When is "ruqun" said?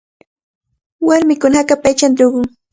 2.23-2.45